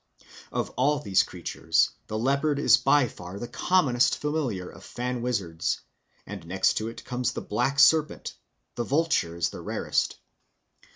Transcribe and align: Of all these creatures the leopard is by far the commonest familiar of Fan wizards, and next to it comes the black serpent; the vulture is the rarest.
Of 0.51 0.71
all 0.77 0.97
these 0.97 1.21
creatures 1.21 1.91
the 2.07 2.17
leopard 2.17 2.57
is 2.57 2.75
by 2.75 3.07
far 3.07 3.37
the 3.37 3.47
commonest 3.47 4.17
familiar 4.17 4.67
of 4.67 4.83
Fan 4.83 5.21
wizards, 5.21 5.79
and 6.25 6.43
next 6.47 6.73
to 6.77 6.87
it 6.87 7.05
comes 7.05 7.33
the 7.33 7.41
black 7.43 7.77
serpent; 7.77 8.33
the 8.73 8.83
vulture 8.83 9.35
is 9.35 9.49
the 9.51 9.61
rarest. 9.61 10.17